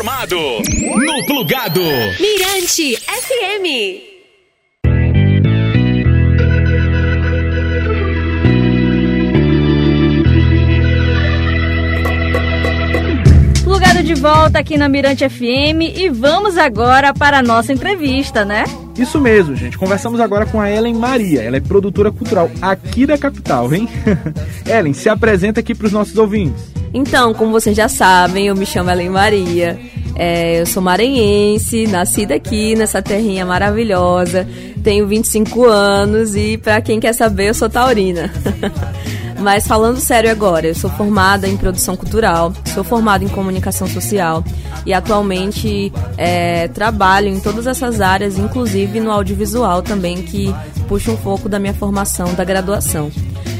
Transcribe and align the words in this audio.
informado. 0.00 0.36
No 0.36 1.26
Plugado. 1.26 1.82
Mirante 2.18 2.96
FM. 2.96 4.08
Plugado 13.62 14.02
de 14.02 14.14
volta 14.14 14.58
aqui 14.58 14.78
na 14.78 14.88
Mirante 14.88 15.28
FM 15.28 15.82
e 15.94 16.08
vamos 16.08 16.56
agora 16.56 17.12
para 17.12 17.40
a 17.40 17.42
nossa 17.42 17.70
entrevista, 17.70 18.42
né? 18.42 18.64
Isso 18.96 19.20
mesmo, 19.20 19.54
gente. 19.54 19.76
Conversamos 19.76 20.18
agora 20.18 20.46
com 20.46 20.58
a 20.58 20.70
Ellen 20.70 20.94
Maria. 20.94 21.42
Ela 21.42 21.58
é 21.58 21.60
produtora 21.60 22.10
cultural 22.10 22.50
aqui 22.62 23.04
da 23.04 23.18
capital, 23.18 23.72
hein? 23.74 23.86
Ellen, 24.64 24.94
se 24.94 25.10
apresenta 25.10 25.60
aqui 25.60 25.74
para 25.74 25.86
os 25.86 25.92
nossos 25.92 26.16
ouvintes. 26.16 26.79
Então, 26.92 27.32
como 27.32 27.52
vocês 27.52 27.76
já 27.76 27.88
sabem, 27.88 28.48
eu 28.48 28.56
me 28.56 28.66
chamo 28.66 28.90
Ellen 28.90 29.10
Maria. 29.10 29.78
É, 30.16 30.60
eu 30.60 30.66
sou 30.66 30.82
maranhense, 30.82 31.86
nascida 31.86 32.34
aqui 32.34 32.74
nessa 32.74 33.00
terrinha 33.00 33.46
maravilhosa. 33.46 34.46
Tenho 34.82 35.06
25 35.06 35.64
anos 35.66 36.34
e, 36.34 36.58
para 36.58 36.80
quem 36.80 36.98
quer 36.98 37.12
saber, 37.12 37.48
eu 37.48 37.54
sou 37.54 37.70
taurina. 37.70 38.30
Mas 39.40 39.66
falando 39.66 39.98
sério 39.98 40.30
agora, 40.30 40.66
eu 40.66 40.74
sou 40.74 40.90
formada 40.90 41.48
em 41.48 41.56
produção 41.56 41.96
cultural, 41.96 42.52
sou 42.74 42.84
formada 42.84 43.24
em 43.24 43.28
comunicação 43.28 43.86
social 43.88 44.44
e 44.84 44.92
atualmente 44.92 45.90
é, 46.18 46.68
trabalho 46.68 47.28
em 47.28 47.40
todas 47.40 47.66
essas 47.66 48.02
áreas, 48.02 48.38
inclusive 48.38 49.00
no 49.00 49.10
audiovisual 49.10 49.80
também, 49.80 50.22
que 50.22 50.54
puxa 50.86 51.10
um 51.10 51.16
pouco 51.16 51.48
da 51.48 51.58
minha 51.58 51.72
formação 51.72 52.34
da 52.34 52.44
graduação. 52.44 53.10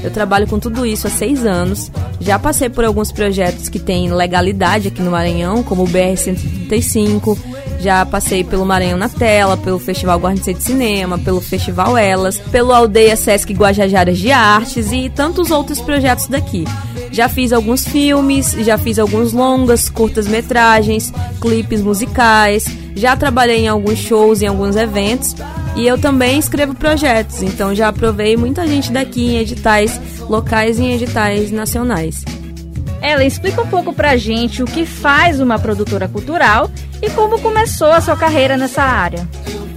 Eu 0.03 0.11
trabalho 0.11 0.47
com 0.47 0.59
tudo 0.59 0.87
isso 0.87 1.07
há 1.07 1.11
seis 1.11 1.45
anos. 1.45 1.91
Já 2.21 2.39
passei 2.39 2.69
por 2.69 2.85
alguns 2.85 3.13
projetos 3.13 3.69
que 3.69 3.79
têm 3.79 4.13
legalidade 4.13 4.89
aqui 4.89 5.03
no 5.03 5.11
Maranhão, 5.11 5.63
como 5.63 5.85
o 5.85 5.89
BR-135. 5.89 7.39
Já 7.81 8.05
passei 8.05 8.45
pelo 8.45 8.67
Maranhão 8.67 8.99
na 8.99 9.09
Tela, 9.09 9.57
pelo 9.57 9.79
Festival 9.79 10.19
Guarnição 10.19 10.53
de 10.53 10.63
Cinema, 10.63 11.19
pelo 11.19 11.41
Festival 11.41 11.97
Elas, 11.97 12.39
pelo 12.39 12.73
Aldeia 12.73 13.17
Sesc 13.17 13.53
Guajajaras 13.55 14.19
de 14.19 14.31
Artes 14.31 14.93
e 14.93 15.09
tantos 15.09 15.51
outros 15.51 15.81
projetos 15.81 16.27
daqui. 16.27 16.65
Já 17.11 17.29
fiz 17.29 17.53
alguns 17.53 17.87
filmes, 17.87 18.53
já 18.53 18.77
fiz 18.77 18.99
alguns 18.99 19.33
longas, 19.33 19.89
curtas 19.89 20.29
metragens, 20.29 21.13
clipes 21.41 21.81
musicais, 21.81 22.67
já 22.95 23.17
trabalhei 23.17 23.65
em 23.65 23.69
alguns 23.69 23.99
shows, 23.99 24.43
em 24.43 24.47
alguns 24.47 24.77
eventos 24.77 25.35
e 25.81 25.87
eu 25.87 25.97
também 25.97 26.39
escrevo 26.39 26.75
projetos, 26.75 27.43
então 27.43 27.75
já 27.75 27.89
aprovei 27.89 28.37
muita 28.37 28.67
gente 28.67 28.93
daqui 28.93 29.31
em 29.31 29.39
editais 29.39 29.99
locais 30.29 30.79
e 30.79 30.83
em 30.83 30.93
editais 30.93 31.51
nacionais. 31.51 32.23
Ela 33.01 33.25
explica 33.25 33.63
um 33.63 33.67
pouco 33.67 33.91
pra 33.91 34.15
gente 34.19 34.63
o 34.63 34.67
que 34.67 34.85
faz 34.85 35.41
uma 35.41 35.59
produtora 35.59 36.07
cultural 36.07 36.71
e 37.01 37.09
como 37.09 37.41
começou 37.41 37.91
a 37.91 38.01
sua 38.03 38.15
carreira 38.15 38.59
nessa 38.59 38.83
área. 38.83 39.27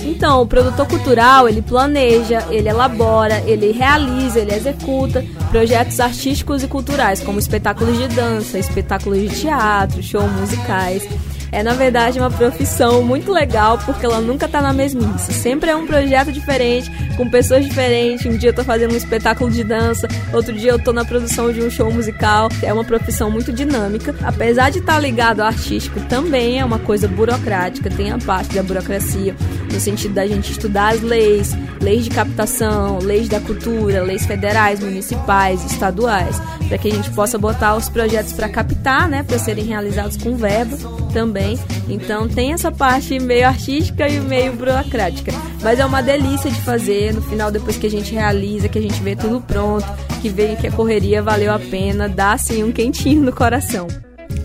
Então, 0.01 0.41
o 0.41 0.45
produtor 0.45 0.85
cultural, 0.89 1.47
ele 1.47 1.61
planeja, 1.61 2.45
ele 2.49 2.67
elabora, 2.67 3.41
ele 3.45 3.71
realiza, 3.71 4.39
ele 4.39 4.53
executa 4.53 5.23
projetos 5.51 6.01
artísticos 6.01 6.63
e 6.63 6.67
culturais, 6.67 7.21
como 7.21 7.39
espetáculos 7.39 7.97
de 7.97 8.09
dança, 8.09 8.59
espetáculos 8.59 9.21
de 9.21 9.29
teatro, 9.29 10.03
shows 10.03 10.29
musicais 10.33 11.07
é 11.53 11.61
na 11.61 11.73
verdade 11.73 12.19
uma 12.19 12.31
profissão 12.31 13.03
muito 13.03 13.31
legal 13.31 13.77
porque 13.85 14.05
ela 14.05 14.19
nunca 14.19 14.47
tá 14.47 14.61
na 14.61 14.73
mesmice. 14.73 15.31
Sempre 15.31 15.69
é 15.69 15.75
um 15.75 15.85
projeto 15.85 16.31
diferente, 16.31 16.91
com 17.15 17.29
pessoas 17.29 17.63
diferentes. 17.63 18.25
Um 18.25 18.37
dia 18.37 18.49
eu 18.49 18.53
tô 18.53 18.63
fazendo 18.63 18.93
um 18.93 18.97
espetáculo 18.97 19.51
de 19.51 19.63
dança, 19.63 20.07
outro 20.33 20.51
dia 20.51 20.71
eu 20.71 20.79
tô 20.79 20.91
na 20.91 21.05
produção 21.05 21.53
de 21.53 21.61
um 21.61 21.69
show 21.69 21.91
musical. 21.91 22.49
É 22.63 22.73
uma 22.73 22.83
profissão 22.83 23.29
muito 23.29 23.53
dinâmica. 23.53 24.15
Apesar 24.23 24.71
de 24.71 24.80
estar 24.80 24.93
tá 24.93 24.99
ligado 24.99 25.42
ao 25.42 25.47
artístico, 25.47 25.99
também 26.02 26.59
é 26.59 26.65
uma 26.65 26.80
coisa 26.80 27.08
burocrática, 27.08 27.89
tem 27.89 28.11
a 28.11 28.17
parte 28.17 28.55
da 28.55 28.63
burocracia, 28.63 29.36
no 29.71 29.80
sentido 29.80 30.15
da 30.15 30.25
gente 30.25 30.52
estudar 30.52 30.93
as 30.95 31.02
leis, 31.02 31.55
leis 31.80 32.05
de 32.05 32.09
captação, 32.09 32.97
leis 32.99 33.30
da 33.30 33.39
cultura, 33.39 34.02
leis 34.02 34.25
federais, 34.25 34.80
municipais, 34.80 35.63
estaduais, 35.65 36.42
para 36.67 36.77
que 36.77 36.87
a 36.87 36.92
gente 36.92 37.11
possa 37.11 37.37
botar 37.37 37.75
os 37.75 37.89
projetos 37.89 38.33
para 38.33 38.49
captar, 38.49 39.08
né, 39.08 39.21
para 39.21 39.37
serem 39.37 39.65
realizados 39.65 40.17
com 40.17 40.36
verba 40.36 40.77
também. 41.13 41.42
Então 41.89 42.27
tem 42.27 42.54
essa 42.54 42.71
parte 42.71 43.20
meio 43.20 43.48
artística 43.48 44.08
e 44.08 44.20
meio 44.20 44.54
burocrática, 44.54 45.31
mas 45.61 45.80
é 45.80 45.86
uma 45.86 46.02
delícia 46.02 46.49
de 46.49 46.59
fazer. 46.61 47.14
No 47.14 47.21
final, 47.21 47.52
depois 47.52 47.77
que 47.77 47.87
a 47.87 47.89
gente 47.89 48.14
realiza, 48.14 48.70
que 48.70 48.80
a 48.80 48.81
gente 48.81 49.02
vê 49.02 49.15
tudo 49.15 49.42
pronto, 49.42 49.86
que 50.21 50.30
vê 50.30 50.55
que 50.55 50.67
a 50.67 50.71
correria 50.71 51.21
valeu 51.21 51.52
a 51.54 51.59
pena, 51.59 52.08
dá 52.08 52.33
assim 52.33 52.64
um 52.64 52.71
quentinho 52.71 53.21
no 53.21 53.33
coração. 53.33 53.87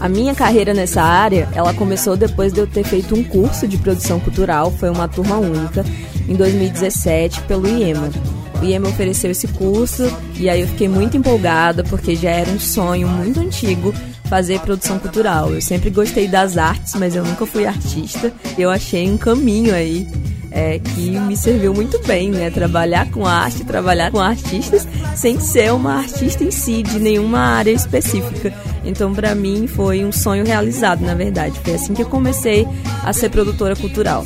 A 0.00 0.09
minha 0.09 0.34
carreira 0.34 0.72
nessa 0.72 1.03
área, 1.03 1.48
ela 1.54 1.75
começou 1.75 2.16
depois 2.16 2.53
de 2.53 2.60
eu 2.60 2.66
ter 2.66 2.84
feito 2.84 3.15
um 3.15 3.25
curso 3.25 3.66
de 3.66 3.76
produção 3.78 4.20
cultural, 4.20 4.70
foi 4.70 4.91
uma 4.91 5.09
turma 5.09 5.36
única, 5.38 5.84
em 6.28 6.34
2017, 6.34 7.41
pelo 7.42 7.66
IEMA. 7.66 8.10
O 8.60 8.65
IEMA 8.65 8.88
ofereceu 8.88 9.30
esse 9.30 9.48
curso 9.48 10.04
e 10.36 10.48
aí 10.48 10.60
eu 10.60 10.69
fiquei 10.69 10.88
muito 10.88 11.16
empolgada 11.16 11.82
porque 11.84 12.15
já 12.15 12.30
era 12.30 12.50
um 12.50 12.60
sonho 12.60 13.09
muito 13.09 13.41
antigo 13.41 13.92
fazer 14.28 14.61
produção 14.61 14.99
cultural. 14.99 15.53
Eu 15.53 15.61
sempre 15.61 15.91
gostei 15.91 16.28
das 16.28 16.56
artes, 16.56 16.94
mas 16.94 17.16
eu 17.16 17.25
nunca 17.25 17.47
fui 17.47 17.66
artista. 17.66 18.33
Eu 18.56 18.71
achei 18.71 19.11
um 19.11 19.16
caminho 19.16 19.75
aí 19.75 20.06
é, 20.50 20.78
que 20.78 21.19
me 21.19 21.37
serviu 21.37 21.75
muito 21.75 22.00
bem, 22.06 22.31
né? 22.31 22.50
Trabalhar 22.50 23.11
com 23.11 23.27
arte, 23.27 23.65
trabalhar 23.65 24.11
com 24.11 24.21
artistas, 24.21 24.87
sem 25.16 25.39
ser 25.41 25.72
uma 25.72 25.99
artista 25.99 26.44
em 26.44 26.50
si, 26.50 26.83
de 26.83 26.99
nenhuma 26.99 27.41
área 27.41 27.71
específica. 27.71 28.53
Então, 28.84 29.12
para 29.12 29.34
mim, 29.34 29.66
foi 29.66 30.05
um 30.05 30.12
sonho 30.12 30.45
realizado, 30.45 31.00
na 31.00 31.15
verdade. 31.15 31.59
Foi 31.62 31.75
assim 31.75 31.95
que 31.95 32.03
eu 32.03 32.09
comecei 32.09 32.66
a 33.05 33.12
ser 33.12 33.31
produtora 33.31 33.77
cultural. 33.77 34.25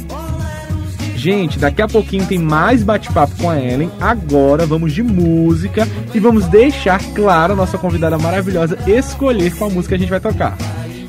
Gente, 1.22 1.56
daqui 1.56 1.80
a 1.80 1.86
pouquinho 1.86 2.26
tem 2.26 2.36
mais 2.36 2.82
bate-papo 2.82 3.36
com 3.40 3.48
a 3.48 3.56
Ellen. 3.56 3.88
Agora 4.00 4.66
vamos 4.66 4.92
de 4.92 5.04
música 5.04 5.86
e 6.12 6.18
vamos 6.18 6.48
deixar, 6.48 7.00
claro, 7.14 7.52
a 7.52 7.56
nossa 7.56 7.78
convidada 7.78 8.18
maravilhosa 8.18 8.76
escolher 8.88 9.54
qual 9.54 9.70
música 9.70 9.94
a 9.94 9.98
gente 9.98 10.10
vai 10.10 10.18
tocar. 10.18 10.58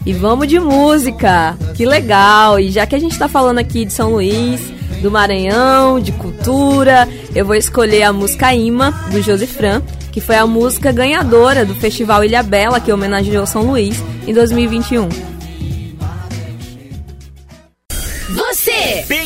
E 0.06 0.14
vamos 0.14 0.48
de 0.48 0.60
música! 0.60 1.58
Que 1.74 1.84
legal! 1.84 2.60
E 2.60 2.70
já 2.70 2.86
que 2.86 2.94
a 2.94 3.00
gente 3.00 3.14
está 3.14 3.28
falando 3.28 3.58
aqui 3.58 3.86
de 3.86 3.94
São 3.94 4.12
Luís, 4.12 4.62
do 5.02 5.10
Maranhão, 5.10 6.00
de 6.00 6.12
cultura, 6.12 7.10
eu 7.34 7.44
vou 7.44 7.56
escolher 7.56 8.04
a 8.04 8.14
música 8.14 8.54
Ima, 8.54 8.92
do 9.12 9.20
Josifran, 9.20 9.82
que 10.12 10.22
foi 10.22 10.36
a 10.36 10.46
música 10.46 10.92
ganhadora 10.92 11.66
do 11.66 11.74
Festival 11.74 12.24
Ilha 12.24 12.44
Bela, 12.44 12.80
que 12.80 12.92
homenageou 12.92 13.48
São 13.48 13.64
Luís, 13.64 14.00
em 14.28 14.34
2021. 14.34 15.33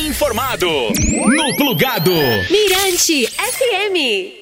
Informado, 0.08 0.66
no 0.66 1.56
Plugado. 1.56 2.10
Mirante 2.50 3.26
FM. 3.26 4.38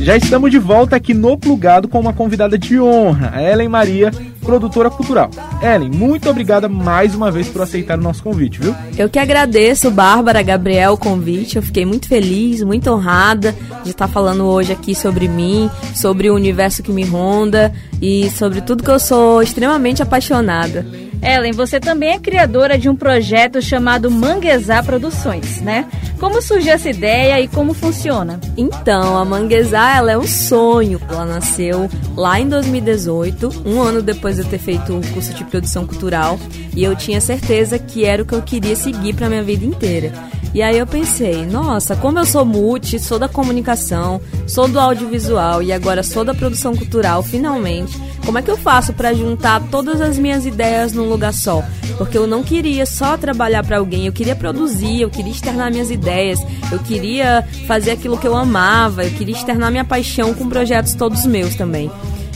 Já 0.00 0.16
estamos 0.16 0.50
de 0.50 0.60
volta 0.60 0.94
aqui 0.94 1.12
no 1.12 1.36
Plugado 1.36 1.88
com 1.88 1.98
uma 1.98 2.12
convidada 2.12 2.56
de 2.56 2.78
honra, 2.78 3.32
a 3.34 3.42
Ellen 3.42 3.68
Maria, 3.68 4.12
produtora 4.42 4.90
cultural. 4.90 5.28
Ellen, 5.60 5.90
muito 5.90 6.30
obrigada 6.30 6.68
mais 6.68 7.16
uma 7.16 7.32
vez 7.32 7.48
por 7.48 7.62
aceitar 7.62 7.98
o 7.98 8.02
nosso 8.02 8.22
convite, 8.22 8.60
viu? 8.60 8.76
Eu 8.96 9.08
que 9.08 9.18
agradeço, 9.18 9.90
Bárbara, 9.90 10.40
Gabriel, 10.40 10.92
o 10.92 10.98
convite. 10.98 11.56
Eu 11.56 11.62
fiquei 11.62 11.84
muito 11.84 12.06
feliz, 12.06 12.62
muito 12.62 12.88
honrada 12.90 13.54
de 13.82 13.90
estar 13.90 14.06
falando 14.06 14.44
hoje 14.44 14.72
aqui 14.72 14.94
sobre 14.94 15.26
mim, 15.26 15.68
sobre 15.96 16.30
o 16.30 16.34
universo 16.34 16.82
que 16.82 16.92
me 16.92 17.04
ronda 17.04 17.72
e 18.00 18.30
sobre 18.30 18.60
tudo 18.60 18.84
que 18.84 18.90
eu 18.90 19.00
sou 19.00 19.42
extremamente 19.42 20.00
apaixonada. 20.00 20.86
Ellen, 21.24 21.52
você 21.52 21.80
também 21.80 22.10
é 22.10 22.18
criadora 22.18 22.76
de 22.76 22.88
um 22.88 22.94
projeto 22.94 23.62
chamado 23.62 24.10
Manguezá 24.10 24.82
Produções, 24.82 25.62
né? 25.62 25.86
Como 26.20 26.42
surgiu 26.42 26.74
essa 26.74 26.90
ideia 26.90 27.40
e 27.40 27.48
como 27.48 27.72
funciona? 27.72 28.38
Então, 28.56 29.16
a 29.16 29.24
Manguezá, 29.24 29.96
ela 29.96 30.12
é 30.12 30.18
um 30.18 30.26
sonho. 30.26 31.00
Ela 31.08 31.24
nasceu 31.24 31.88
lá 32.14 32.38
em 32.38 32.48
2018, 32.48 33.62
um 33.64 33.80
ano 33.80 34.02
depois 34.02 34.36
de 34.36 34.42
eu 34.42 34.46
ter 34.46 34.58
feito 34.58 34.96
o 34.96 35.06
curso 35.12 35.32
de 35.32 35.44
produção 35.44 35.86
cultural, 35.86 36.38
e 36.76 36.84
eu 36.84 36.94
tinha 36.94 37.20
certeza 37.20 37.78
que 37.78 38.04
era 38.04 38.22
o 38.22 38.26
que 38.26 38.34
eu 38.34 38.42
queria 38.42 38.76
seguir 38.76 39.14
para 39.14 39.28
minha 39.28 39.42
vida 39.42 39.64
inteira. 39.64 40.12
E 40.54 40.62
aí 40.62 40.78
eu 40.78 40.86
pensei, 40.86 41.44
nossa, 41.44 41.96
como 41.96 42.20
eu 42.20 42.24
sou 42.24 42.44
multi, 42.44 42.96
sou 43.00 43.18
da 43.18 43.28
comunicação, 43.28 44.20
sou 44.46 44.68
do 44.68 44.78
audiovisual 44.78 45.60
e 45.60 45.72
agora 45.72 46.04
sou 46.04 46.24
da 46.24 46.32
produção 46.32 46.76
cultural, 46.76 47.24
finalmente, 47.24 48.00
como 48.24 48.38
é 48.38 48.42
que 48.42 48.50
eu 48.52 48.56
faço 48.56 48.92
para 48.92 49.12
juntar 49.12 49.60
todas 49.68 50.00
as 50.00 50.16
minhas 50.16 50.46
ideias 50.46 50.92
num 50.92 51.08
lugar 51.08 51.32
só? 51.32 51.60
Porque 51.98 52.16
eu 52.16 52.28
não 52.28 52.44
queria 52.44 52.86
só 52.86 53.16
trabalhar 53.16 53.64
para 53.64 53.78
alguém, 53.78 54.06
eu 54.06 54.12
queria 54.12 54.36
produzir, 54.36 55.00
eu 55.00 55.10
queria 55.10 55.32
externar 55.32 55.72
minhas 55.72 55.90
ideias, 55.90 56.38
eu 56.70 56.78
queria 56.78 57.44
fazer 57.66 57.90
aquilo 57.90 58.16
que 58.16 58.26
eu 58.26 58.36
amava, 58.36 59.04
eu 59.04 59.10
queria 59.10 59.34
externar 59.34 59.72
minha 59.72 59.84
paixão 59.84 60.32
com 60.34 60.48
projetos 60.48 60.94
todos 60.94 61.26
meus 61.26 61.56
também. 61.56 61.90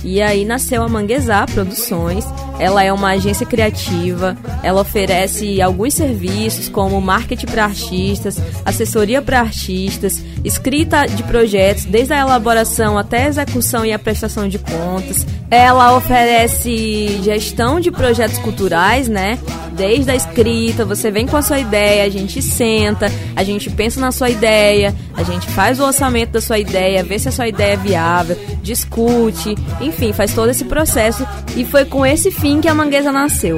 E 0.05 0.23
aí 0.23 0.45
nasceu 0.45 0.83
a 0.83 0.89
Manguezá 0.89 1.45
Produções, 1.47 2.25
ela 2.59 2.83
é 2.83 2.93
uma 2.93 3.11
agência 3.11 3.47
criativa, 3.47 4.37
ela 4.63 4.81
oferece 4.81 5.61
alguns 5.61 5.95
serviços 5.95 6.69
como 6.69 7.01
marketing 7.01 7.47
para 7.47 7.65
artistas, 7.65 8.37
assessoria 8.65 9.23
para 9.23 9.41
artistas, 9.41 10.23
escrita 10.45 11.07
de 11.07 11.23
projetos, 11.23 11.85
desde 11.85 12.13
a 12.13 12.21
elaboração 12.21 12.99
até 12.99 13.25
a 13.25 13.29
execução 13.29 13.85
e 13.85 13.93
a 13.93 13.99
prestação 13.99 14.49
de 14.49 14.59
contas. 14.59 15.27
Ela 15.51 15.97
oferece 15.97 17.21
gestão 17.23 17.81
de 17.81 17.91
projetos 17.91 18.39
culturais, 18.39 19.09
né? 19.09 19.39
Desde 19.79 20.11
a 20.11 20.17
escrita, 20.17 20.85
você 20.85 21.09
vem 21.09 21.25
com 21.25 21.37
a 21.37 21.43
sua 21.43 21.61
ideia, 21.61 22.03
a 22.03 22.09
gente 22.09 22.43
senta, 22.43 23.07
a 23.37 23.45
gente 23.45 23.71
pensa 23.71 24.01
na 24.01 24.11
sua 24.11 24.29
ideia, 24.29 24.93
a 25.17 25.23
gente 25.23 25.49
faz 25.51 25.79
o 25.79 25.85
orçamento 25.85 26.33
da 26.33 26.41
sua 26.41 26.59
ideia, 26.59 27.05
vê 27.05 27.17
se 27.17 27.29
a 27.29 27.33
sua 27.33 27.47
ideia 27.47 27.75
é 27.75 27.77
viável, 27.77 28.37
discute, 28.61 29.55
enfim, 29.81 30.13
faz 30.13 30.35
todo 30.35 30.51
esse 30.51 30.65
processo 30.65 31.25
e 31.57 31.65
foi 31.65 31.85
com 31.85 32.05
esse 32.05 32.33
fim 32.33 32.61
que 32.61 32.67
a 32.67 32.75
Manguesa 32.75 33.13
nasceu. 33.13 33.57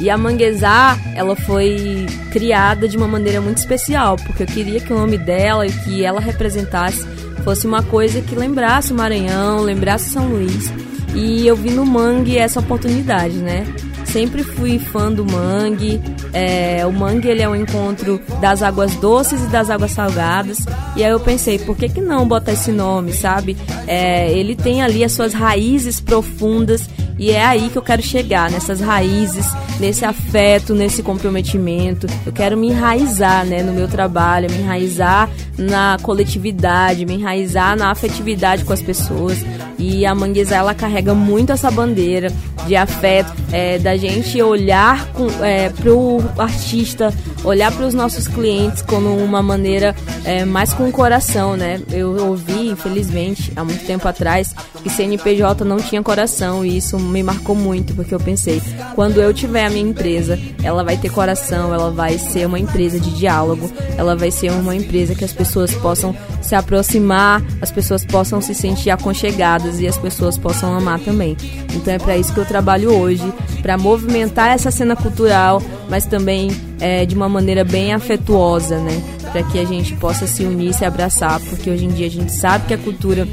E 0.00 0.08
a 0.08 0.16
Manguezá, 0.16 0.96
ela 1.16 1.34
foi 1.34 2.06
criada 2.30 2.86
de 2.86 2.96
uma 2.96 3.08
maneira 3.08 3.40
muito 3.40 3.58
especial, 3.58 4.14
porque 4.14 4.44
eu 4.44 4.46
queria 4.46 4.78
que 4.78 4.92
o 4.92 4.96
nome 4.96 5.18
dela 5.18 5.66
e 5.66 5.72
que 5.72 6.04
ela 6.04 6.20
representasse 6.20 7.04
fosse 7.42 7.66
uma 7.66 7.82
coisa 7.82 8.20
que 8.20 8.36
lembrasse 8.36 8.92
o 8.92 8.96
Maranhão, 8.96 9.60
lembrasse 9.60 10.10
São 10.10 10.28
Luís. 10.28 10.72
E 11.16 11.44
eu 11.44 11.56
vi 11.56 11.70
no 11.70 11.84
Mangue 11.84 12.38
essa 12.38 12.60
oportunidade, 12.60 13.34
né? 13.38 13.66
Sempre 14.12 14.42
fui 14.42 14.78
fã 14.78 15.12
do 15.12 15.24
mangue. 15.24 16.00
É, 16.32 16.86
o 16.86 16.92
mangue 16.92 17.28
ele 17.28 17.42
é 17.42 17.48
um 17.48 17.54
encontro 17.54 18.20
das 18.40 18.62
águas 18.62 18.94
doces 18.96 19.42
e 19.44 19.46
das 19.48 19.70
águas 19.70 19.92
salgadas. 19.92 20.58
E 20.96 21.04
aí 21.04 21.10
eu 21.10 21.20
pensei, 21.20 21.58
por 21.58 21.76
que, 21.76 21.88
que 21.88 22.00
não 22.00 22.26
botar 22.26 22.52
esse 22.52 22.72
nome, 22.72 23.12
sabe? 23.12 23.56
É, 23.86 24.32
ele 24.32 24.56
tem 24.56 24.82
ali 24.82 25.04
as 25.04 25.12
suas 25.12 25.32
raízes 25.32 26.00
profundas 26.00 26.88
e 27.18 27.32
é 27.32 27.44
aí 27.44 27.68
que 27.68 27.76
eu 27.76 27.82
quero 27.82 28.00
chegar, 28.00 28.48
nessas 28.48 28.80
raízes, 28.80 29.44
nesse 29.80 30.04
afeto, 30.04 30.72
nesse 30.72 31.02
comprometimento. 31.02 32.06
Eu 32.24 32.32
quero 32.32 32.56
me 32.56 32.68
enraizar 32.68 33.44
né, 33.44 33.60
no 33.60 33.72
meu 33.72 33.88
trabalho, 33.88 34.48
me 34.48 34.58
enraizar 34.58 35.28
na 35.58 35.96
coletividade, 36.00 37.04
me 37.04 37.14
enraizar 37.14 37.76
na 37.76 37.90
afetividade 37.90 38.64
com 38.64 38.72
as 38.72 38.80
pessoas. 38.80 39.38
E 39.76 40.06
a 40.06 40.14
Manguezá, 40.14 40.56
ela 40.56 40.74
carrega 40.74 41.12
muito 41.12 41.50
essa 41.50 41.70
bandeira 41.70 42.32
de 42.68 42.76
afeto, 42.76 43.32
é, 43.50 43.78
da 43.78 43.96
gente 43.96 44.40
olhar 44.42 45.08
é, 45.42 45.70
para 45.70 45.92
o 45.92 46.22
artista, 46.36 47.12
olhar 47.42 47.72
para 47.72 47.86
os 47.86 47.94
nossos 47.94 48.28
clientes 48.28 48.82
como 48.82 49.16
uma 49.16 49.42
maneira 49.42 49.96
é, 50.24 50.44
mais 50.44 50.74
com 50.74 50.86
o 50.86 50.92
coração, 50.92 51.56
né? 51.56 51.80
Eu 51.90 52.10
ouvi, 52.28 52.68
infelizmente, 52.68 53.50
há 53.56 53.64
muito 53.64 53.86
tempo 53.86 54.06
atrás, 54.06 54.54
que 54.82 54.90
CNPJ 54.90 55.64
não 55.64 55.78
tinha 55.78 56.02
coração 56.02 56.64
e 56.64 56.76
isso 56.76 56.98
me 56.98 57.22
marcou 57.22 57.56
muito, 57.56 57.94
porque 57.94 58.14
eu 58.14 58.20
pensei, 58.20 58.60
quando 58.94 59.20
eu 59.20 59.32
tiver 59.32 59.64
a 59.64 59.70
minha 59.70 59.88
empresa, 59.88 60.38
ela 60.62 60.84
vai 60.84 60.98
ter 60.98 61.10
coração, 61.10 61.72
ela 61.72 61.90
vai 61.90 62.18
ser 62.18 62.46
uma 62.46 62.58
empresa 62.58 63.00
de 63.00 63.10
diálogo, 63.14 63.70
ela 63.96 64.14
vai 64.14 64.30
ser 64.30 64.52
uma 64.52 64.76
empresa 64.76 65.14
que 65.14 65.24
as 65.24 65.32
pessoas 65.32 65.72
possam 65.74 66.14
se 66.48 66.54
aproximar, 66.54 67.42
as 67.60 67.70
pessoas 67.70 68.04
possam 68.06 68.40
se 68.40 68.54
sentir 68.54 68.88
aconchegadas 68.88 69.80
e 69.80 69.86
as 69.86 69.98
pessoas 69.98 70.38
possam 70.38 70.74
amar 70.74 70.98
também. 70.98 71.36
Então 71.74 71.92
é 71.92 71.98
para 71.98 72.16
isso 72.16 72.32
que 72.32 72.40
eu 72.40 72.46
trabalho 72.46 72.90
hoje, 72.90 73.30
para 73.60 73.76
movimentar 73.76 74.48
essa 74.48 74.70
cena 74.70 74.96
cultural, 74.96 75.62
mas 75.90 76.06
também 76.06 76.50
é, 76.80 77.04
de 77.04 77.14
uma 77.14 77.28
maneira 77.28 77.64
bem 77.64 77.92
afetuosa, 77.92 78.78
né? 78.78 79.02
Para 79.30 79.42
que 79.42 79.58
a 79.58 79.64
gente 79.64 79.94
possa 79.96 80.26
se 80.26 80.42
unir, 80.42 80.72
se 80.72 80.86
abraçar, 80.86 81.38
porque 81.40 81.70
hoje 81.70 81.84
em 81.84 81.90
dia 81.90 82.06
a 82.06 82.10
gente 82.10 82.32
sabe 82.32 82.66
que 82.66 82.74
a 82.74 82.78
cultura 82.78 83.28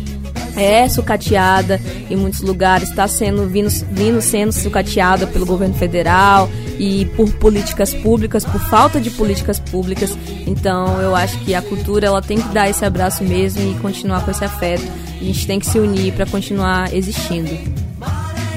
é 0.57 0.87
sucateada 0.89 1.79
em 2.09 2.17
muitos 2.17 2.41
lugares, 2.41 2.89
está 2.89 3.07
sendo 3.07 3.47
vindo, 3.47 3.69
vindo 3.91 4.21
sendo 4.21 4.51
sucateada 4.51 5.25
pelo 5.25 5.45
governo 5.45 5.75
federal 5.75 6.49
e 6.79 7.05
por 7.15 7.31
políticas 7.33 7.93
públicas, 7.93 8.45
por 8.45 8.61
falta 8.69 8.99
de 8.99 9.09
políticas 9.09 9.59
públicas. 9.59 10.17
Então 10.45 11.01
eu 11.01 11.15
acho 11.15 11.39
que 11.39 11.53
a 11.53 11.61
cultura 11.61 12.07
ela 12.07 12.21
tem 12.21 12.39
que 12.39 12.49
dar 12.49 12.69
esse 12.69 12.83
abraço 12.83 13.23
mesmo 13.23 13.61
e 13.71 13.79
continuar 13.79 14.23
com 14.23 14.31
esse 14.31 14.43
afeto. 14.43 14.83
A 15.19 15.23
gente 15.23 15.47
tem 15.47 15.59
que 15.59 15.65
se 15.65 15.79
unir 15.79 16.13
para 16.13 16.25
continuar 16.25 16.93
existindo. 16.93 17.51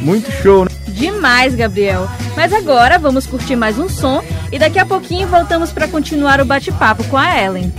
Muito 0.01 0.31
show, 0.31 0.65
né? 0.65 0.71
Demais, 0.89 1.55
Gabriel. 1.55 2.09
Mas 2.37 2.53
agora 2.53 2.99
vamos 2.99 3.27
curtir 3.27 3.57
mais 3.57 3.79
um 3.79 3.89
som 3.89 4.23
e 4.51 4.59
daqui 4.59 4.79
a 4.79 4.87
pouquinho 4.87 5.29
voltamos 5.29 5.71
para 5.71 5.89
continuar 5.89 6.41
o 6.41 6.45
bate-papo 6.45 7.05
com 7.05 7.17
a 7.17 7.41
Ellen. 7.41 7.73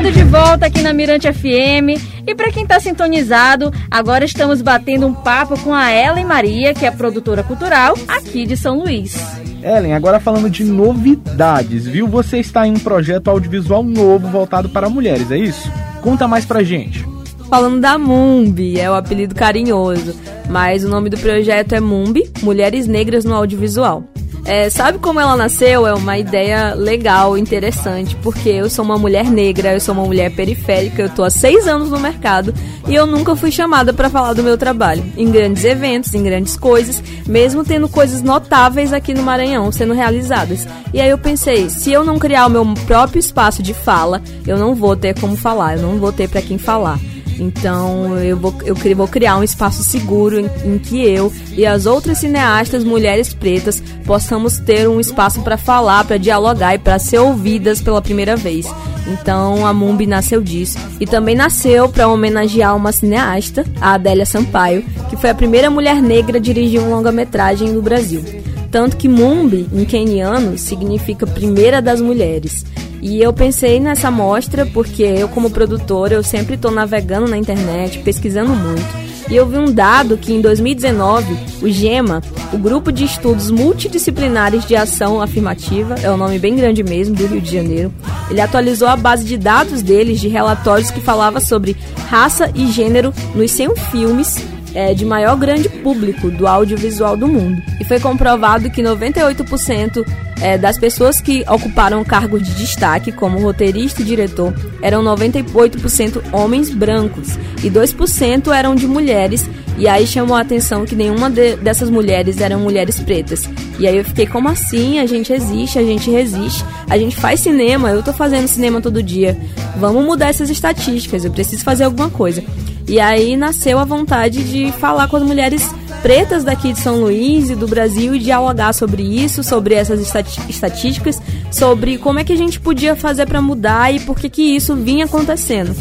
Plugado 0.00 0.12
de 0.12 0.24
volta 0.24 0.66
aqui 0.66 0.80
na 0.80 0.94
Mirante 0.94 1.30
FM. 1.30 2.00
E 2.26 2.34
para 2.34 2.50
quem 2.50 2.62
está 2.62 2.80
sintonizado, 2.80 3.70
agora 3.90 4.24
estamos 4.24 4.62
batendo 4.62 5.06
um 5.06 5.12
papo 5.12 5.60
com 5.60 5.74
a 5.74 5.92
Ellen 5.92 6.24
Maria, 6.24 6.72
que 6.72 6.86
é 6.86 6.90
produtora 6.90 7.42
cultural 7.42 7.94
aqui 8.08 8.46
de 8.46 8.56
São 8.56 8.78
Luís. 8.78 9.14
Ellen, 9.62 9.92
agora 9.92 10.18
falando 10.18 10.48
de 10.48 10.64
novidades, 10.64 11.86
viu? 11.86 12.08
Você 12.08 12.38
está 12.38 12.66
em 12.66 12.72
um 12.72 12.78
projeto 12.78 13.28
audiovisual 13.28 13.82
novo 13.82 14.26
voltado 14.28 14.70
para 14.70 14.88
mulheres, 14.88 15.30
é 15.30 15.36
isso? 15.36 15.70
Conta 16.00 16.26
mais 16.26 16.46
pra 16.46 16.62
gente. 16.62 17.04
Falando 17.50 17.78
da 17.78 17.98
Mumbi, 17.98 18.80
é 18.80 18.90
o 18.90 18.94
apelido 18.94 19.34
carinhoso, 19.34 20.14
mas 20.48 20.82
o 20.82 20.88
nome 20.88 21.10
do 21.10 21.18
projeto 21.18 21.74
é 21.74 21.80
Mumbi, 21.80 22.30
Mulheres 22.42 22.86
Negras 22.86 23.26
no 23.26 23.34
Audiovisual. 23.34 24.04
É, 24.50 24.68
sabe 24.68 24.98
como 24.98 25.20
ela 25.20 25.36
nasceu? 25.36 25.86
É 25.86 25.94
uma 25.94 26.18
ideia 26.18 26.74
legal, 26.74 27.38
interessante, 27.38 28.16
porque 28.16 28.48
eu 28.48 28.68
sou 28.68 28.84
uma 28.84 28.98
mulher 28.98 29.26
negra, 29.26 29.74
eu 29.74 29.80
sou 29.80 29.94
uma 29.94 30.04
mulher 30.04 30.34
periférica, 30.34 31.02
eu 31.02 31.08
tô 31.08 31.22
há 31.22 31.30
seis 31.30 31.68
anos 31.68 31.88
no 31.88 32.00
mercado 32.00 32.52
e 32.88 32.92
eu 32.92 33.06
nunca 33.06 33.36
fui 33.36 33.52
chamada 33.52 33.92
para 33.92 34.10
falar 34.10 34.32
do 34.32 34.42
meu 34.42 34.58
trabalho 34.58 35.04
em 35.16 35.30
grandes 35.30 35.62
eventos, 35.62 36.12
em 36.14 36.24
grandes 36.24 36.56
coisas, 36.56 37.00
mesmo 37.28 37.64
tendo 37.64 37.88
coisas 37.88 38.22
notáveis 38.22 38.92
aqui 38.92 39.14
no 39.14 39.22
Maranhão 39.22 39.70
sendo 39.70 39.94
realizadas. 39.94 40.66
E 40.92 41.00
aí 41.00 41.10
eu 41.10 41.18
pensei, 41.18 41.70
se 41.70 41.92
eu 41.92 42.02
não 42.02 42.18
criar 42.18 42.46
o 42.46 42.50
meu 42.50 42.66
próprio 42.88 43.20
espaço 43.20 43.62
de 43.62 43.72
fala, 43.72 44.20
eu 44.44 44.58
não 44.58 44.74
vou 44.74 44.96
ter 44.96 45.16
como 45.20 45.36
falar, 45.36 45.76
eu 45.76 45.82
não 45.82 46.00
vou 46.00 46.12
ter 46.12 46.28
para 46.28 46.42
quem 46.42 46.58
falar. 46.58 46.98
Então 47.40 48.18
eu 48.18 48.36
vou, 48.36 48.54
eu 48.64 48.76
vou 48.94 49.08
criar 49.08 49.38
um 49.38 49.42
espaço 49.42 49.82
seguro 49.82 50.38
em, 50.38 50.50
em 50.64 50.78
que 50.78 51.02
eu 51.02 51.32
e 51.56 51.64
as 51.64 51.86
outras 51.86 52.18
cineastas 52.18 52.84
mulheres 52.84 53.32
pretas 53.32 53.82
possamos 54.04 54.58
ter 54.58 54.86
um 54.86 55.00
espaço 55.00 55.40
para 55.40 55.56
falar, 55.56 56.04
para 56.04 56.18
dialogar 56.18 56.74
e 56.74 56.78
para 56.78 56.98
ser 56.98 57.18
ouvidas 57.18 57.80
pela 57.80 58.02
primeira 58.02 58.36
vez. 58.36 58.66
Então 59.06 59.66
a 59.66 59.72
Mumbi 59.72 60.06
nasceu 60.06 60.42
disso 60.42 60.78
e 61.00 61.06
também 61.06 61.34
nasceu 61.34 61.88
para 61.88 62.08
homenagear 62.08 62.76
uma 62.76 62.92
cineasta, 62.92 63.64
a 63.80 63.94
Adélia 63.94 64.26
Sampaio, 64.26 64.84
que 65.08 65.16
foi 65.16 65.30
a 65.30 65.34
primeira 65.34 65.70
mulher 65.70 66.02
negra 66.02 66.36
a 66.36 66.40
dirigir 66.40 66.80
um 66.80 66.90
longa-metragem 66.90 67.72
no 67.72 67.80
Brasil. 67.80 68.22
Tanto 68.70 68.96
que 68.96 69.08
Mumbi, 69.08 69.66
em 69.72 69.84
keniano, 69.84 70.56
significa 70.56 71.26
primeira 71.26 71.82
das 71.82 72.00
mulheres. 72.00 72.64
E 73.00 73.20
eu 73.20 73.32
pensei 73.32 73.80
nessa 73.80 74.10
mostra 74.10 74.66
porque 74.66 75.02
eu, 75.02 75.28
como 75.28 75.50
produtora, 75.50 76.14
eu 76.14 76.22
sempre 76.22 76.54
estou 76.54 76.70
navegando 76.70 77.28
na 77.28 77.38
internet, 77.38 77.98
pesquisando 78.00 78.52
muito. 78.52 79.10
E 79.30 79.36
eu 79.36 79.46
vi 79.46 79.58
um 79.58 79.72
dado 79.72 80.18
que 80.18 80.32
em 80.32 80.40
2019, 80.40 81.36
o 81.62 81.68
GEMA, 81.68 82.20
o 82.52 82.58
Grupo 82.58 82.90
de 82.90 83.04
Estudos 83.04 83.48
Multidisciplinares 83.48 84.66
de 84.66 84.74
Ação 84.74 85.22
Afirmativa, 85.22 85.94
é 86.02 86.10
um 86.10 86.16
nome 86.16 86.38
bem 86.38 86.56
grande 86.56 86.82
mesmo, 86.82 87.14
do 87.14 87.26
Rio 87.26 87.40
de 87.40 87.52
Janeiro, 87.52 87.92
ele 88.28 88.40
atualizou 88.40 88.88
a 88.88 88.96
base 88.96 89.24
de 89.24 89.36
dados 89.36 89.82
deles 89.82 90.20
de 90.20 90.28
relatórios 90.28 90.90
que 90.90 91.00
falava 91.00 91.38
sobre 91.38 91.76
raça 92.08 92.50
e 92.56 92.66
gênero 92.72 93.14
nos 93.34 93.52
100 93.52 93.76
filmes 93.92 94.44
é, 94.74 94.94
de 94.94 95.04
maior 95.04 95.36
grande 95.36 95.68
público 95.68 96.30
do 96.30 96.46
audiovisual 96.46 97.16
do 97.16 97.26
mundo. 97.26 97.62
E 97.80 97.84
foi 97.84 97.98
comprovado 98.00 98.70
que 98.70 98.82
98% 98.82 100.04
é, 100.40 100.56
das 100.56 100.78
pessoas 100.78 101.20
que 101.20 101.44
ocuparam 101.48 102.02
cargos 102.02 102.42
de 102.42 102.54
destaque, 102.54 103.12
como 103.12 103.40
roteirista 103.40 104.00
e 104.00 104.04
diretor, 104.04 104.54
eram 104.80 105.02
98% 105.04 106.22
homens 106.32 106.70
brancos 106.70 107.36
e 107.62 107.70
2% 107.70 108.54
eram 108.54 108.74
de 108.74 108.86
mulheres. 108.86 109.48
E 109.76 109.88
aí 109.88 110.06
chamou 110.06 110.36
a 110.36 110.40
atenção 110.40 110.84
que 110.84 110.94
nenhuma 110.94 111.30
de, 111.30 111.56
dessas 111.56 111.88
mulheres 111.88 112.38
eram 112.40 112.60
mulheres 112.60 113.00
pretas. 113.00 113.48
E 113.78 113.86
aí 113.86 113.96
eu 113.96 114.04
fiquei, 114.04 114.26
como 114.26 114.48
assim? 114.48 114.98
A 114.98 115.06
gente 115.06 115.32
existe, 115.32 115.78
a 115.78 115.82
gente 115.82 116.10
resiste, 116.10 116.64
a 116.88 116.98
gente 116.98 117.16
faz 117.16 117.40
cinema, 117.40 117.90
eu 117.90 118.02
tô 118.02 118.12
fazendo 118.12 118.46
cinema 118.46 118.80
todo 118.80 119.02
dia. 119.02 119.36
Vamos 119.78 120.04
mudar 120.04 120.28
essas 120.28 120.50
estatísticas, 120.50 121.24
eu 121.24 121.30
preciso 121.30 121.64
fazer 121.64 121.84
alguma 121.84 122.10
coisa. 122.10 122.42
E 122.90 122.98
aí 122.98 123.36
nasceu 123.36 123.78
a 123.78 123.84
vontade 123.84 124.42
de 124.42 124.72
falar 124.72 125.06
com 125.06 125.16
as 125.16 125.22
mulheres 125.22 125.64
pretas 126.02 126.42
daqui 126.42 126.72
de 126.72 126.80
São 126.80 126.96
Luís 127.02 127.48
e 127.48 127.54
do 127.54 127.68
Brasil 127.68 128.16
e 128.16 128.18
dialogar 128.18 128.72
sobre 128.72 129.04
isso, 129.04 129.44
sobre 129.44 129.76
essas 129.76 130.00
estatísticas, 130.48 131.22
sobre 131.52 131.98
como 131.98 132.18
é 132.18 132.24
que 132.24 132.32
a 132.32 132.36
gente 132.36 132.58
podia 132.58 132.96
fazer 132.96 133.26
para 133.26 133.40
mudar 133.40 133.94
e 133.94 134.00
por 134.00 134.18
que 134.18 134.28
que 134.28 134.42
isso 134.42 134.74
vinha 134.74 135.04
acontecendo. 135.04 135.72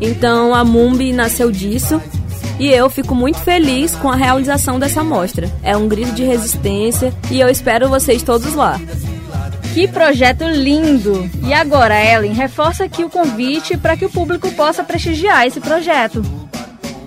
Então 0.00 0.54
a 0.54 0.64
Mumbi 0.64 1.12
nasceu 1.12 1.52
disso 1.52 2.00
e 2.58 2.68
eu 2.68 2.88
fico 2.88 3.14
muito 3.14 3.38
feliz 3.38 3.94
com 3.94 4.08
a 4.10 4.16
realização 4.16 4.78
dessa 4.78 5.04
mostra. 5.04 5.50
É 5.62 5.76
um 5.76 5.86
grito 5.86 6.12
de 6.12 6.24
resistência 6.24 7.12
e 7.30 7.38
eu 7.38 7.50
espero 7.50 7.90
vocês 7.90 8.22
todos 8.22 8.54
lá. 8.54 8.80
Que 9.74 9.86
projeto 9.86 10.44
lindo! 10.44 11.30
E 11.46 11.52
agora, 11.52 12.02
Ellen, 12.02 12.32
reforça 12.32 12.84
aqui 12.84 13.04
o 13.04 13.10
convite 13.10 13.76
para 13.76 13.94
que 13.94 14.06
o 14.06 14.10
público 14.10 14.50
possa 14.52 14.82
prestigiar 14.82 15.46
esse 15.46 15.60
projeto. 15.60 16.45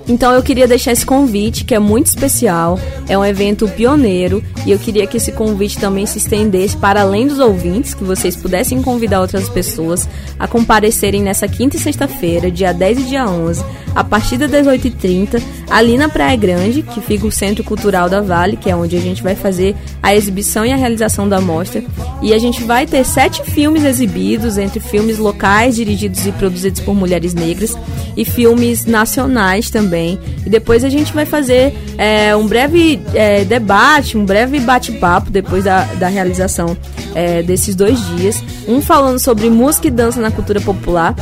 Então 0.09 0.33
eu 0.33 0.41
queria 0.41 0.67
deixar 0.67 0.91
esse 0.91 1.05
convite, 1.05 1.63
que 1.63 1.75
é 1.75 1.79
muito 1.79 2.07
especial, 2.07 2.79
é 3.07 3.15
um 3.15 3.23
evento 3.23 3.67
pioneiro, 3.67 4.43
e 4.65 4.71
eu 4.71 4.79
queria 4.79 5.05
que 5.05 5.17
esse 5.17 5.31
convite 5.31 5.77
também 5.77 6.07
se 6.07 6.17
estendesse 6.17 6.75
para 6.75 7.01
além 7.01 7.27
dos 7.27 7.37
ouvintes, 7.37 7.93
que 7.93 8.03
vocês 8.03 8.35
pudessem 8.35 8.81
convidar 8.81 9.21
outras 9.21 9.47
pessoas 9.47 10.09
a 10.39 10.47
comparecerem 10.47 11.21
nessa 11.21 11.47
quinta 11.47 11.77
e 11.77 11.79
sexta-feira, 11.79 12.49
dia 12.49 12.73
10 12.73 12.99
e 13.01 13.03
dia 13.03 13.29
11, 13.29 13.63
a 13.93 14.03
partir 14.03 14.37
das 14.37 14.49
18h30, 14.49 15.39
ali 15.69 15.95
na 15.95 16.09
Praia 16.09 16.35
Grande, 16.35 16.81
que 16.81 17.01
fica 17.01 17.27
o 17.27 17.31
Centro 17.31 17.63
Cultural 17.63 18.09
da 18.09 18.19
Vale, 18.19 18.57
que 18.57 18.69
é 18.69 18.75
onde 18.75 18.97
a 18.97 18.99
gente 18.99 19.21
vai 19.21 19.35
fazer 19.35 19.75
a 20.01 20.15
exibição 20.15 20.65
e 20.65 20.71
a 20.71 20.75
realização 20.75 21.29
da 21.29 21.39
mostra. 21.39 21.83
E 22.19 22.33
a 22.33 22.39
gente 22.39 22.63
vai 22.63 22.87
ter 22.87 23.05
sete 23.05 23.43
filmes 23.43 23.83
exibidos, 23.83 24.57
entre 24.57 24.79
filmes 24.79 25.19
locais 25.19 25.75
dirigidos 25.75 26.25
e 26.25 26.31
produzidos 26.31 26.81
por 26.81 26.95
mulheres 26.95 27.35
negras 27.35 27.77
e 28.19 28.25
filmes 28.25 28.85
nacionais 28.85 29.69
também. 29.69 30.19
E 30.45 30.49
depois 30.49 30.83
a 30.83 30.89
gente 30.89 31.13
vai 31.13 31.25
fazer 31.25 31.73
é, 31.97 32.35
um 32.35 32.45
breve 32.45 32.99
é, 33.13 33.45
debate, 33.45 34.17
um 34.17 34.25
breve 34.25 34.59
bate-papo 34.59 35.31
depois 35.31 35.63
da, 35.63 35.85
da 35.95 36.09
realização 36.09 36.75
é, 37.15 37.41
desses 37.41 37.75
dois 37.75 37.97
dias. 38.17 38.43
Um 38.67 38.81
falando 38.81 39.19
sobre 39.19 39.49
música 39.49 39.87
e 39.87 39.91
dança 39.91 40.19
na 40.19 40.31
cultura 40.31 40.59
popular 40.59 41.15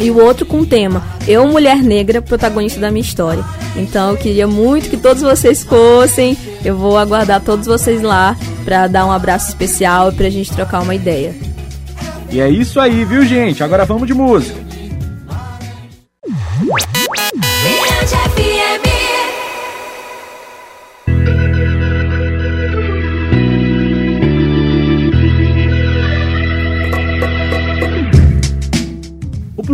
e 0.00 0.10
o 0.10 0.20
outro 0.20 0.44
com 0.44 0.58
o 0.58 0.66
tema 0.66 1.00
Eu, 1.28 1.46
Mulher 1.46 1.80
Negra, 1.80 2.20
protagonista 2.20 2.80
da 2.80 2.90
minha 2.90 3.02
história. 3.02 3.44
Então 3.76 4.10
eu 4.10 4.16
queria 4.16 4.48
muito 4.48 4.90
que 4.90 4.96
todos 4.96 5.22
vocês 5.22 5.62
fossem. 5.62 6.36
Eu 6.64 6.76
vou 6.76 6.98
aguardar 6.98 7.40
todos 7.40 7.68
vocês 7.68 8.02
lá 8.02 8.36
para 8.64 8.88
dar 8.88 9.06
um 9.06 9.12
abraço 9.12 9.48
especial 9.48 10.10
e 10.10 10.14
pra 10.16 10.28
gente 10.28 10.52
trocar 10.52 10.82
uma 10.82 10.94
ideia. 10.94 11.36
E 12.32 12.40
é 12.40 12.48
isso 12.50 12.80
aí, 12.80 13.04
viu, 13.04 13.24
gente? 13.24 13.62
Agora 13.62 13.84
vamos 13.84 14.08
de 14.08 14.14
música. 14.14 14.61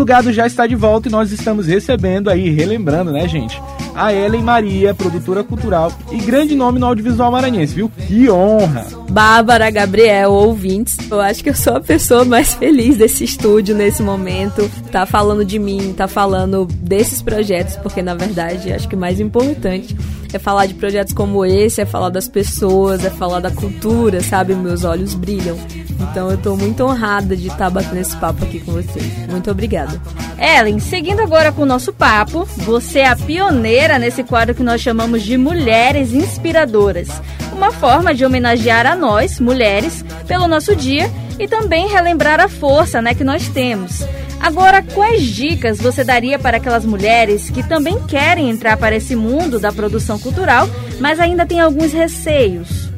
Plugado 0.08 0.32
já 0.32 0.46
está 0.46 0.66
de 0.66 0.74
volta 0.74 1.06
e 1.06 1.12
nós 1.12 1.30
estamos 1.32 1.66
recebendo 1.66 2.30
aí, 2.30 2.48
relembrando, 2.48 3.12
né, 3.12 3.28
gente? 3.28 3.60
A 3.94 4.10
Ellen 4.10 4.40
Maria, 4.40 4.94
produtora 4.94 5.44
cultural 5.44 5.92
e 6.10 6.16
grande 6.16 6.54
nome 6.54 6.78
no 6.78 6.86
audiovisual 6.86 7.30
maranhense, 7.30 7.74
viu? 7.74 7.92
Que 8.06 8.30
honra! 8.30 8.86
Bárbara, 9.10 9.68
Gabriel, 9.68 10.32
ouvintes, 10.32 10.96
eu 11.10 11.20
acho 11.20 11.44
que 11.44 11.50
eu 11.50 11.54
sou 11.54 11.76
a 11.76 11.80
pessoa 11.82 12.24
mais 12.24 12.54
feliz 12.54 12.96
desse 12.96 13.22
estúdio 13.22 13.74
nesse 13.74 14.02
momento. 14.02 14.70
Tá 14.90 15.04
falando 15.04 15.44
de 15.44 15.58
mim, 15.58 15.92
tá 15.94 16.08
falando 16.08 16.64
desses 16.64 17.20
projetos, 17.20 17.76
porque 17.76 18.00
na 18.00 18.14
verdade 18.14 18.72
acho 18.72 18.88
que 18.88 18.94
o 18.94 18.98
mais 18.98 19.20
importante 19.20 19.94
é 20.32 20.38
falar 20.38 20.66
de 20.66 20.75
projetos 20.75 21.12
como 21.12 21.44
esse, 21.44 21.80
é 21.80 21.87
falar 21.87 22.11
das 22.11 22.28
pessoas, 22.28 23.04
é 23.04 23.11
falar 23.11 23.40
da 23.40 23.50
cultura, 23.50 24.23
sabe? 24.23 24.54
Meus 24.54 24.85
olhos 24.85 25.14
brilham. 25.14 25.56
Então 26.00 26.30
eu 26.30 26.38
tô 26.38 26.56
muito 26.56 26.85
honrada 26.85 27.37
de 27.37 27.47
estar 27.49 27.64
tá 27.64 27.70
batendo 27.70 27.99
esse 27.99 28.16
papo 28.16 28.44
aqui 28.44 28.61
com 28.61 28.73
vocês. 28.73 29.04
Muito 29.28 29.50
obrigada. 29.50 30.00
Ellen, 30.38 30.78
seguindo 30.78 31.20
agora 31.20 31.50
com 31.50 31.62
o 31.62 31.66
nosso 31.66 31.92
papo, 31.92 32.44
você 32.58 33.00
é 33.00 33.08
a 33.08 33.16
pioneira 33.16 33.99
nesse 33.99 34.23
quadro 34.23 34.54
que 34.54 34.62
nós 34.62 34.80
chamamos 34.80 35.23
de 35.23 35.37
Mulheres 35.37 36.12
Inspiradoras. 36.12 37.08
Uma 37.52 37.73
forma 37.73 38.14
de 38.14 38.25
homenagear 38.25 38.87
a 38.87 38.94
nós, 38.94 39.40
mulheres, 39.40 40.04
pelo 40.26 40.47
nosso 40.47 40.76
dia 40.76 41.11
e 41.38 41.49
também 41.49 41.88
relembrar 41.88 42.40
a 42.40 42.49
força 42.49 43.02
né, 43.02 43.14
que 43.14 43.25
nós 43.25 43.49
temos. 43.49 44.04
Agora, 44.40 44.83
quais 44.83 45.23
dicas 45.23 45.78
você 45.78 46.04
daria 46.04 46.38
para 46.38 46.59
aquelas 46.59 46.85
mulheres 46.85 47.50
que 47.50 47.62
também 47.62 48.00
querem 48.07 48.49
entrar 48.50 48.76
para 48.76 48.97
esse 48.97 49.16
mundo 49.16 49.59
da 49.59 49.73
produção 49.73 50.18
cultural, 50.18 50.68
mas 51.00 51.18
ainda 51.18 51.45
têm 51.45 51.61
alguns 51.61 51.92
receios? 51.92 52.88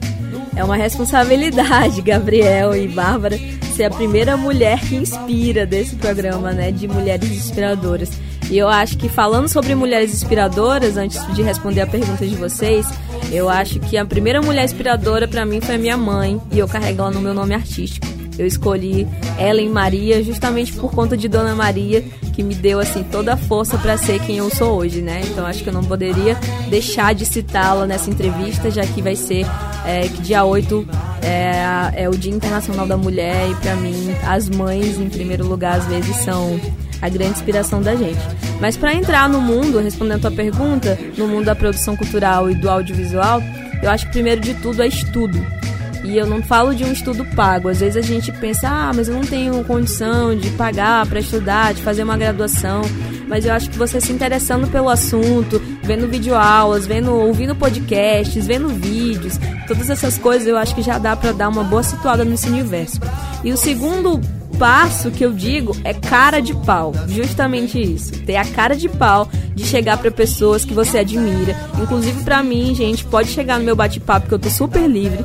É 0.54 0.62
uma 0.62 0.76
responsabilidade, 0.76 2.02
Gabriel 2.02 2.76
e 2.76 2.86
Bárbara, 2.86 3.38
ser 3.74 3.84
a 3.84 3.90
primeira 3.90 4.36
mulher 4.36 4.78
que 4.80 4.96
inspira 4.96 5.64
desse 5.64 5.96
programa, 5.96 6.52
né, 6.52 6.70
de 6.70 6.86
mulheres 6.86 7.30
inspiradoras. 7.30 8.10
E 8.50 8.58
eu 8.58 8.68
acho 8.68 8.98
que 8.98 9.08
falando 9.08 9.48
sobre 9.48 9.74
mulheres 9.74 10.12
inspiradoras, 10.12 10.96
antes 10.96 11.24
de 11.34 11.40
responder 11.40 11.82
a 11.82 11.86
pergunta 11.86 12.26
de 12.26 12.34
vocês, 12.34 12.84
eu 13.32 13.48
acho 13.48 13.78
que 13.80 13.96
a 13.96 14.04
primeira 14.04 14.42
mulher 14.42 14.64
inspiradora 14.64 15.26
para 15.26 15.46
mim 15.46 15.60
foi 15.60 15.76
a 15.76 15.78
minha 15.78 15.96
mãe, 15.96 16.40
e 16.52 16.58
eu 16.58 16.68
carrego 16.68 17.02
ela 17.02 17.10
no 17.10 17.20
meu 17.20 17.32
nome 17.32 17.54
artístico. 17.54 18.19
Eu 18.38 18.46
escolhi 18.46 19.06
Ellen 19.38 19.68
Maria 19.68 20.22
justamente 20.22 20.72
por 20.72 20.92
conta 20.92 21.16
de 21.16 21.28
Dona 21.28 21.54
Maria, 21.54 22.02
que 22.32 22.42
me 22.42 22.54
deu 22.54 22.80
assim 22.80 23.02
toda 23.02 23.34
a 23.34 23.36
força 23.36 23.76
para 23.76 23.96
ser 23.98 24.18
quem 24.20 24.38
eu 24.38 24.48
sou 24.50 24.78
hoje, 24.78 25.02
né? 25.02 25.20
Então 25.24 25.44
acho 25.46 25.62
que 25.62 25.68
eu 25.68 25.72
não 25.72 25.84
poderia 25.84 26.36
deixar 26.68 27.14
de 27.14 27.26
citá-la 27.26 27.86
nessa 27.86 28.08
entrevista, 28.08 28.70
já 28.70 28.86
que 28.86 29.02
vai 29.02 29.16
ser 29.16 29.44
é, 29.84 30.08
que 30.08 30.22
dia 30.22 30.44
8 30.44 30.86
é, 31.22 32.04
é 32.04 32.08
o 32.08 32.12
Dia 32.12 32.32
Internacional 32.32 32.86
da 32.86 32.96
Mulher 32.96 33.50
e 33.50 33.54
para 33.56 33.76
mim 33.76 34.14
as 34.26 34.48
mães 34.48 34.98
em 34.98 35.08
primeiro 35.08 35.46
lugar 35.46 35.78
às 35.78 35.86
vezes 35.86 36.16
são 36.16 36.58
a 37.02 37.08
grande 37.08 37.32
inspiração 37.32 37.82
da 37.82 37.94
gente. 37.94 38.20
Mas 38.60 38.76
para 38.76 38.94
entrar 38.94 39.28
no 39.28 39.40
mundo, 39.40 39.78
respondendo 39.78 40.18
a 40.18 40.20
tua 40.20 40.30
pergunta, 40.30 40.98
no 41.16 41.26
mundo 41.26 41.46
da 41.46 41.54
produção 41.54 41.96
cultural 41.96 42.50
e 42.50 42.54
do 42.54 42.68
audiovisual, 42.68 43.42
eu 43.82 43.90
acho 43.90 44.06
que 44.06 44.12
primeiro 44.12 44.40
de 44.40 44.54
tudo 44.54 44.82
é 44.82 44.86
estudo. 44.86 45.59
E 46.02 46.16
eu 46.16 46.26
não 46.26 46.42
falo 46.42 46.74
de 46.74 46.84
um 46.84 46.92
estudo 46.92 47.24
pago. 47.36 47.68
Às 47.68 47.80
vezes 47.80 47.96
a 47.96 48.06
gente 48.06 48.32
pensa, 48.32 48.68
ah, 48.68 48.92
mas 48.94 49.08
eu 49.08 49.14
não 49.14 49.22
tenho 49.22 49.62
condição 49.64 50.34
de 50.34 50.50
pagar 50.50 51.06
para 51.06 51.20
estudar, 51.20 51.74
de 51.74 51.82
fazer 51.82 52.02
uma 52.02 52.16
graduação. 52.16 52.82
Mas 53.28 53.44
eu 53.44 53.52
acho 53.52 53.70
que 53.70 53.78
você 53.78 54.00
se 54.00 54.12
interessando 54.12 54.66
pelo 54.68 54.88
assunto, 54.88 55.60
vendo 55.82 56.08
videoaulas, 56.08 56.86
vendo, 56.86 57.14
ouvindo 57.14 57.54
podcasts, 57.54 58.46
vendo 58.46 58.68
vídeos, 58.68 59.38
todas 59.68 59.88
essas 59.88 60.18
coisas 60.18 60.48
eu 60.48 60.56
acho 60.56 60.74
que 60.74 60.82
já 60.82 60.98
dá 60.98 61.14
para 61.14 61.32
dar 61.32 61.48
uma 61.48 61.62
boa 61.62 61.82
situada 61.82 62.24
nesse 62.24 62.48
universo. 62.48 62.98
E 63.44 63.52
o 63.52 63.56
segundo 63.56 64.20
passo 64.58 65.10
que 65.10 65.24
eu 65.24 65.32
digo 65.32 65.76
é 65.84 65.94
cara 65.94 66.40
de 66.40 66.54
pau, 66.54 66.92
justamente 67.08 67.80
isso. 67.80 68.12
Ter 68.24 68.36
a 68.36 68.44
cara 68.44 68.74
de 68.74 68.88
pau 68.88 69.28
de 69.54 69.64
chegar 69.64 69.96
para 69.96 70.10
pessoas 70.10 70.64
que 70.64 70.74
você 70.74 70.98
admira. 70.98 71.56
Inclusive 71.80 72.24
para 72.24 72.42
mim, 72.42 72.74
gente, 72.74 73.04
pode 73.04 73.28
chegar 73.28 73.58
no 73.58 73.64
meu 73.64 73.76
bate-papo 73.76 74.28
que 74.28 74.34
eu 74.34 74.38
tô 74.38 74.50
super 74.50 74.86
livre 74.88 75.24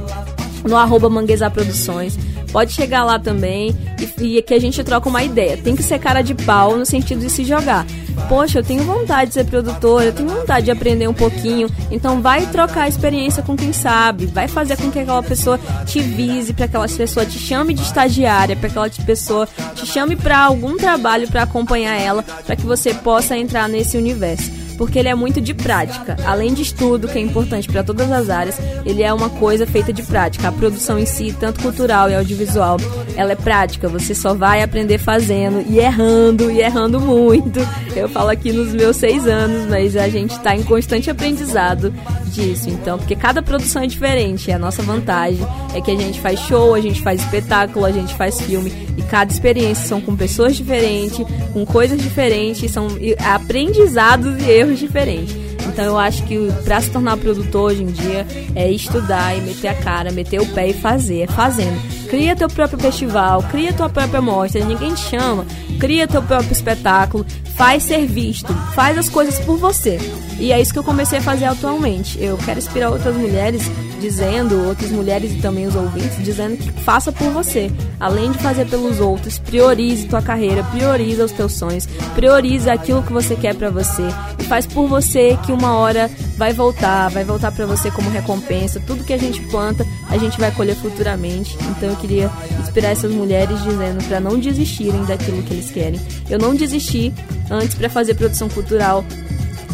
no 0.66 0.76
arroba 0.76 1.10
Manguezar 1.10 1.52
Produções. 1.52 2.18
Pode 2.52 2.72
chegar 2.72 3.04
lá 3.04 3.20
também 3.20 3.76
e, 4.00 4.38
e 4.38 4.42
que 4.42 4.54
a 4.54 4.60
gente 4.60 4.84
troca 4.84 5.10
uma 5.10 5.24
ideia. 5.24 5.58
Tem 5.58 5.76
que 5.76 5.84
ser 5.84 6.00
cara 6.00 6.22
de 6.22 6.34
pau 6.34 6.78
no 6.78 6.86
sentido 6.86 7.20
de 7.20 7.30
se 7.30 7.44
jogar. 7.44 7.86
Poxa, 8.30 8.60
eu 8.60 8.64
tenho 8.64 8.84
vontade 8.84 9.30
de 9.30 9.34
ser 9.34 9.46
produtora, 9.46 10.06
eu 10.06 10.14
tenho 10.14 10.30
vontade 10.30 10.66
de 10.66 10.72
aprender 10.72 11.08
um 11.08 11.14
pouquinho. 11.14 11.70
Então 11.92 12.22
vai 12.22 12.46
trocar 12.46 12.88
experiência 12.88 13.44
com 13.44 13.58
quem 13.58 13.74
sabe, 13.74 14.26
vai 14.26 14.48
fazer 14.48 14.78
com 14.78 14.90
que 14.90 15.00
aquela 15.00 15.22
pessoa 15.22 15.60
te 15.86 16.00
vise, 16.00 16.54
para 16.54 16.66
aquela 16.66 16.88
pessoa 16.88 17.26
te 17.26 17.38
chame 17.38 17.74
de 17.74 17.82
estagiária, 17.82 18.56
para 18.56 18.70
aquela 18.70 18.90
pessoa 18.90 19.48
te 19.76 19.86
chame 19.86 20.16
para 20.16 20.40
algum 20.40 20.78
trabalho 20.78 21.28
para 21.28 21.44
acompanhar 21.44 22.00
ela, 22.00 22.24
para 22.24 22.56
que 22.56 22.66
você 22.66 22.94
possa 22.94 23.38
entrar 23.38 23.68
nesse 23.68 23.98
universo 23.98 24.50
porque 24.78 25.00
ele 25.00 25.10
é 25.10 25.16
muito 25.16 25.42
de 25.42 25.54
prática. 25.54 26.16
Além 26.26 26.54
de 26.54 26.62
estudo, 26.62 27.08
que 27.08 27.18
é 27.18 27.22
importante 27.22 27.68
para 27.68 27.84
todas 27.84 28.12
as 28.12 28.30
áreas, 28.30 28.58
ele 28.86 29.04
é 29.04 29.14
uma 29.14 29.30
coisa 29.30 29.66
feita 29.66 29.92
de 29.92 30.04
prática. 30.04 30.48
A 30.48 30.52
produção 30.52 31.00
em 31.00 31.06
si, 31.06 31.36
tanto 31.40 31.62
cultural 31.62 32.10
e 32.10 32.16
audiovisual, 32.16 32.78
ela 33.16 33.32
é 33.32 33.36
prática. 33.36 33.88
Você 33.88 34.14
só 34.14 34.34
vai 34.34 34.62
aprender 34.62 34.98
fazendo 34.98 35.66
e 35.70 35.80
errando, 35.80 36.52
e 36.52 36.60
errando 36.60 37.00
muito. 37.00 37.60
Eu 37.96 38.10
falo 38.10 38.30
aqui 38.30 38.52
nos 38.52 38.74
meus 38.74 38.98
seis 38.98 39.28
anos, 39.28 39.70
mas 39.70 39.96
a 39.96 40.10
gente 40.10 40.32
está 40.32 40.56
em 40.56 40.64
constante 40.64 41.10
aprendizado 41.10 41.94
disso. 42.26 42.70
Então, 42.70 42.98
porque 42.98 43.16
cada 43.16 43.42
produção 43.42 43.84
é 43.84 43.88
diferente. 43.88 44.52
A 44.52 44.60
nossa 44.60 44.82
vantagem 44.84 45.46
é 45.74 45.82
que 45.82 45.92
a 45.92 45.96
gente 45.96 46.20
faz 46.20 46.40
show, 46.42 46.74
a 46.74 46.82
gente 46.82 47.02
faz 47.02 47.22
espetáculo, 47.22 47.86
a 47.86 47.92
gente 47.92 48.14
faz 48.16 48.40
filme. 48.42 48.72
E 48.98 49.02
cada 49.04 49.32
experiência 49.32 49.88
são 49.88 50.02
com 50.02 50.16
pessoas 50.16 50.56
diferentes, 50.56 51.26
com 51.54 51.66
coisas 51.66 52.02
diferentes, 52.02 52.72
são 52.72 52.88
aprendizados 53.34 54.42
e 54.44 54.50
erros 54.50 54.65
erros 54.66 54.80
diferentes. 54.80 55.36
Então 55.68 55.86
eu 55.86 55.98
acho 55.98 56.24
que 56.24 56.38
para 56.64 56.82
se 56.82 56.92
tornar 56.92 57.18
produtor 57.18 57.72
hoje 57.72 57.84
em 57.84 57.88
dia 57.88 58.26
é 58.56 58.70
estudar 58.70 59.36
e 59.36 59.42
meter 59.42 59.68
a 59.68 59.76
cara, 59.76 60.12
meter 60.12 60.40
o 60.42 60.46
pé 60.48 60.70
e 60.70 60.74
fazer, 60.74 61.22
é 61.22 61.28
fazendo. 61.28 61.80
Cria 62.08 62.36
teu 62.36 62.48
próprio 62.48 62.80
festival, 62.80 63.44
cria 63.44 63.74
tua 63.74 63.90
própria 63.90 64.22
mostra, 64.22 64.64
ninguém 64.64 64.94
te 64.94 65.02
chama, 65.02 65.46
cria 65.80 66.08
teu 66.08 66.22
próprio 66.22 66.52
espetáculo, 66.52 67.26
faz 67.56 67.84
ser 67.84 68.06
visto, 68.06 68.54
faz 68.74 68.98
as 68.98 69.10
coisas 69.10 69.40
por 69.40 69.58
você. 69.58 69.98
E 70.40 70.52
é 70.52 70.62
isso 70.62 70.72
que 70.72 70.80
eu 70.80 70.84
comecei 70.84 71.20
a 71.20 71.22
fazer 71.22 71.46
atualmente. 71.46 72.22
Eu 72.22 72.38
quero 72.38 72.60
inspirar 72.60 72.90
outras 72.90 73.16
mulheres 73.16 73.64
dizendo, 74.06 74.68
outras 74.68 74.92
mulheres 74.92 75.32
e 75.32 75.42
também 75.42 75.66
os 75.66 75.76
ouvintes, 75.76 76.24
dizendo 76.24 76.58
que 76.58 76.72
faça 76.84 77.12
por 77.12 77.32
você. 77.32 77.72
Além 78.00 78.32
de 78.32 78.38
fazer 78.38 78.68
pelos 78.68 79.00
outros, 79.00 79.40
priorize 79.40 80.06
tua 80.06 80.22
carreira, 80.22 80.64
priorize 80.66 81.20
os 81.20 81.32
teus 81.32 81.54
sonhos, 81.54 81.88
priorize 82.14 82.70
aquilo 82.70 83.02
que 83.02 83.12
você 83.12 83.36
quer 83.36 83.56
para 83.56 83.72
você 83.72 84.04
e 84.38 84.44
faz 84.44 84.68
por 84.68 84.88
você 84.88 85.36
que 85.44 85.52
uma 85.52 85.76
hora 85.76 86.10
vai 86.38 86.54
voltar, 86.54 87.10
vai 87.10 87.24
voltar 87.24 87.52
para 87.52 87.66
você 87.66 87.90
como 87.90 88.12
recompensa. 88.12 88.80
Tudo 88.86 89.04
que 89.04 89.14
a 89.14 89.18
gente 89.18 89.42
planta, 89.48 89.84
a 90.08 90.18
gente 90.20 90.40
vai 90.40 90.52
colher 90.52 90.76
futuramente. 90.76 91.58
Então 91.72 91.90
eu 91.90 91.96
queria 91.96 92.30
inspirar 92.60 92.90
essas 92.90 93.12
mulheres 93.12 93.60
dizendo 93.64 94.04
para 94.08 94.20
não 94.20 94.38
desistirem 94.38 95.04
daquilo 95.06 95.42
que 95.42 95.54
eles 95.54 95.72
querem. 95.72 96.00
Eu 96.30 96.38
não 96.38 96.54
desisti 96.54 97.12
antes 97.50 97.74
para 97.74 97.90
fazer 97.90 98.14
produção 98.14 98.50
cultural 98.50 99.04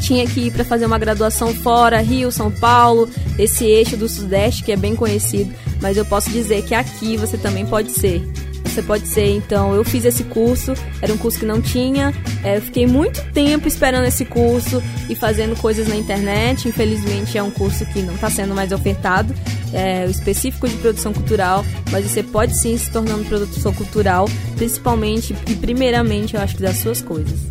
tinha 0.02 0.26
que 0.26 0.48
ir 0.48 0.52
para 0.52 0.66
fazer 0.66 0.86
uma 0.86 0.98
graduação 0.98 1.54
fora, 1.54 2.02
Rio, 2.02 2.32
São 2.32 2.52
Paulo, 2.52 3.08
esse 3.38 3.64
eixo 3.66 3.96
do 3.96 4.10
Sudeste 4.10 4.64
que 4.64 4.72
é 4.72 4.76
bem 4.76 4.96
conhecido, 4.96 5.54
mas 5.82 5.96
eu 5.96 6.04
posso 6.04 6.30
dizer 6.30 6.64
que 6.64 6.74
aqui 6.74 7.16
você 7.16 7.38
também 7.38 7.66
pode 7.66 7.92
ser. 7.92 8.22
Você 8.64 8.82
pode 8.82 9.06
ser, 9.06 9.36
então, 9.36 9.76
eu 9.76 9.84
fiz 9.84 10.06
esse 10.06 10.24
curso, 10.24 10.74
era 11.02 11.14
um 11.14 11.18
curso 11.18 11.40
que 11.40 11.46
não 11.46 11.62
tinha, 11.62 12.14
é, 12.42 12.56
eu 12.56 12.62
fiquei 12.62 12.88
muito 12.88 13.22
tempo 13.34 13.68
esperando 13.68 14.06
esse 14.06 14.24
curso 14.24 14.82
e 15.10 15.16
fazendo 15.16 15.58
coisas 15.58 15.90
na 15.90 15.96
internet. 15.96 16.70
Infelizmente, 16.70 17.38
é 17.38 17.44
um 17.44 17.52
curso 17.52 17.86
que 17.88 18.02
não 18.02 18.16
está 18.16 18.30
sendo 18.30 18.56
mais 18.56 18.72
ofertado, 18.72 19.36
é, 19.74 20.06
específico 20.06 20.70
de 20.70 20.78
produção 20.78 21.12
cultural, 21.12 21.66
mas 21.92 22.10
você 22.10 22.24
pode 22.24 22.58
sim 22.58 22.78
se 22.78 22.90
tornando 22.90 23.26
produção 23.26 23.74
cultural, 23.74 24.30
principalmente 24.56 25.36
e 25.50 25.56
primeiramente, 25.56 26.36
eu 26.36 26.42
acho 26.42 26.56
que 26.56 26.62
das 26.62 26.78
suas 26.78 27.02
coisas. 27.02 27.51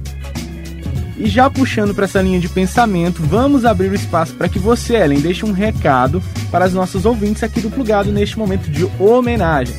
E 1.21 1.29
já 1.29 1.51
puxando 1.51 1.95
para 1.95 2.07
essa 2.07 2.23
linha 2.23 2.41
de 2.41 2.49
pensamento, 2.49 3.23
vamos 3.23 3.67
abrir 3.67 3.91
o 3.91 3.95
espaço 3.95 4.35
para 4.35 4.49
que 4.49 4.59
você, 4.59 4.97
Ellen, 4.97 5.21
deixe 5.21 5.45
um 5.45 5.53
recado 5.53 6.23
para 6.51 6.67
os 6.67 6.73
nossos 6.73 7.05
ouvintes 7.05 7.43
aqui 7.43 7.61
do 7.61 7.71
Plugado 7.71 8.11
neste 8.11 8.39
momento 8.39 8.71
de 8.71 8.89
homenagens. 8.99 9.77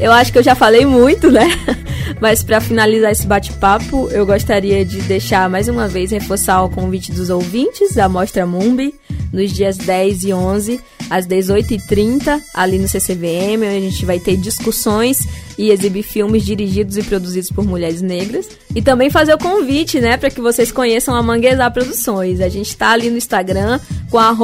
Eu 0.00 0.10
acho 0.10 0.32
que 0.32 0.38
eu 0.38 0.42
já 0.42 0.54
falei 0.54 0.86
muito, 0.86 1.30
né? 1.30 1.46
Mas 2.22 2.42
para 2.42 2.58
finalizar 2.58 3.12
esse 3.12 3.26
bate-papo, 3.26 4.08
eu 4.12 4.24
gostaria 4.24 4.82
de 4.82 5.02
deixar 5.02 5.48
mais 5.50 5.68
uma 5.68 5.86
vez 5.86 6.10
reforçar 6.10 6.62
o 6.62 6.70
convite 6.70 7.12
dos 7.12 7.28
ouvintes 7.28 7.94
da 7.94 8.08
Mostra 8.08 8.46
Mumbi 8.46 8.94
nos 9.30 9.52
dias 9.52 9.76
10 9.76 10.24
e 10.24 10.32
11 10.32 10.80
às 11.10 11.26
18h30, 11.26 12.40
ali 12.52 12.78
no 12.78 12.88
CCVM, 12.88 13.64
onde 13.64 13.76
a 13.76 13.80
gente 13.80 14.04
vai 14.04 14.18
ter 14.18 14.36
discussões 14.36 15.26
e 15.56 15.70
exibir 15.70 16.02
filmes 16.02 16.44
dirigidos 16.44 16.96
e 16.96 17.02
produzidos 17.02 17.50
por 17.50 17.64
mulheres 17.64 18.02
negras. 18.02 18.48
E 18.74 18.82
também 18.82 19.08
fazer 19.08 19.34
o 19.34 19.38
convite, 19.38 20.00
né, 20.00 20.16
para 20.16 20.30
que 20.30 20.40
vocês 20.40 20.72
conheçam 20.72 21.14
a 21.14 21.22
Manguezar 21.22 21.72
Produções. 21.72 22.40
A 22.40 22.48
gente 22.48 22.68
está 22.68 22.90
ali 22.90 23.08
no 23.08 23.16
Instagram 23.16 23.78
com 24.10 24.18
a 24.18 24.34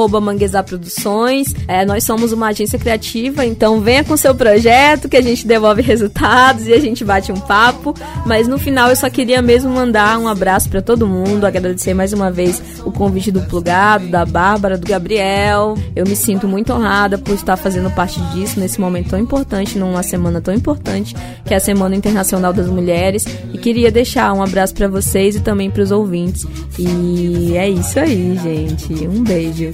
Produções. 0.63 1.53
É, 1.67 1.85
nós 1.85 2.03
somos 2.03 2.31
uma 2.31 2.47
agência 2.47 2.79
criativa, 2.79 3.45
então 3.45 3.81
venha 3.81 4.03
com 4.03 4.15
seu 4.15 4.33
projeto 4.33 5.09
que 5.09 5.17
a 5.17 5.21
gente 5.21 5.45
devolve 5.45 5.81
resultados 5.81 6.67
e 6.67 6.73
a 6.73 6.79
gente 6.79 7.03
bate 7.03 7.31
um 7.31 7.39
papo. 7.39 7.93
Mas 8.25 8.47
no 8.47 8.57
final 8.57 8.89
eu 8.89 8.95
só 8.95 9.09
queria 9.09 9.41
mesmo 9.41 9.69
mandar 9.69 10.17
um 10.17 10.27
abraço 10.27 10.69
para 10.69 10.81
todo 10.81 11.07
mundo, 11.07 11.45
agradecer 11.45 11.93
mais 11.93 12.13
uma 12.13 12.31
vez 12.31 12.61
o 12.85 12.91
convite 12.91 13.31
do 13.31 13.41
Plugado, 13.41 14.07
da 14.07 14.25
Bárbara, 14.25 14.77
do 14.77 14.87
Gabriel. 14.87 15.75
Eu 15.95 16.05
me 16.05 16.15
sinto 16.15 16.47
muito 16.51 16.73
honrada 16.73 17.17
por 17.17 17.33
estar 17.33 17.55
fazendo 17.55 17.89
parte 17.89 18.19
disso 18.33 18.59
nesse 18.59 18.79
momento 18.79 19.11
tão 19.11 19.19
importante, 19.19 19.79
numa 19.79 20.03
semana 20.03 20.41
tão 20.41 20.53
importante, 20.53 21.15
que 21.45 21.53
é 21.53 21.57
a 21.57 21.59
Semana 21.59 21.95
Internacional 21.95 22.51
das 22.51 22.67
Mulheres. 22.67 23.25
E 23.53 23.57
queria 23.57 23.89
deixar 23.89 24.33
um 24.33 24.43
abraço 24.43 24.73
para 24.73 24.87
vocês 24.89 25.37
e 25.37 25.39
também 25.39 25.71
para 25.71 25.81
os 25.81 25.91
ouvintes. 25.91 26.45
E 26.77 27.55
é 27.55 27.69
isso 27.69 27.99
aí, 27.99 28.37
gente. 28.37 29.07
Um 29.07 29.23
beijo. 29.23 29.71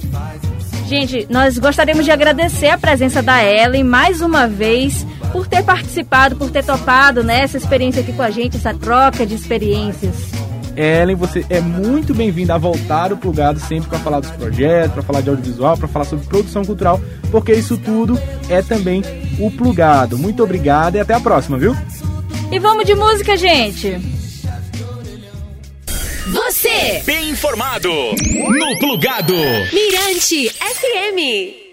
Gente, 0.86 1.26
nós 1.28 1.58
gostaríamos 1.58 2.04
de 2.04 2.10
agradecer 2.10 2.68
a 2.68 2.78
presença 2.78 3.20
da 3.20 3.44
Ellen 3.44 3.84
mais 3.84 4.22
uma 4.22 4.46
vez 4.46 5.06
por 5.32 5.46
ter 5.46 5.62
participado, 5.62 6.36
por 6.36 6.50
ter 6.50 6.64
topado 6.64 7.22
nessa 7.22 7.58
né, 7.58 7.62
experiência 7.62 8.00
aqui 8.00 8.12
com 8.12 8.22
a 8.22 8.30
gente, 8.30 8.56
essa 8.56 8.72
troca 8.72 9.26
de 9.26 9.34
experiências. 9.34 10.37
Ellen, 10.78 11.16
você 11.16 11.44
é 11.50 11.60
muito 11.60 12.14
bem-vinda 12.14 12.54
a 12.54 12.58
voltar 12.58 13.12
o 13.12 13.16
plugado 13.16 13.58
sempre 13.58 13.88
para 13.88 13.98
falar 13.98 14.20
dos 14.20 14.30
projetos, 14.30 14.92
para 14.92 15.02
falar 15.02 15.20
de 15.22 15.28
audiovisual, 15.28 15.76
para 15.76 15.88
falar 15.88 16.04
sobre 16.04 16.24
produção 16.26 16.64
cultural, 16.64 17.00
porque 17.32 17.52
isso 17.52 17.76
tudo 17.76 18.16
é 18.48 18.62
também 18.62 19.02
o 19.40 19.50
plugado. 19.50 20.16
Muito 20.16 20.40
obrigado 20.42 20.94
e 20.94 21.00
até 21.00 21.14
a 21.14 21.20
próxima, 21.20 21.58
viu? 21.58 21.76
E 22.52 22.58
vamos 22.60 22.86
de 22.86 22.94
música, 22.94 23.36
gente. 23.36 23.98
Você 26.28 27.02
bem 27.04 27.30
informado 27.30 27.90
no 27.90 28.78
plugado 28.78 29.34
Mirante 29.34 30.48
FM. 30.50 31.67